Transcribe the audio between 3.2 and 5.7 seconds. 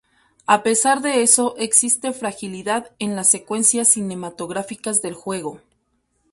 secuencias cinematográficas del juego.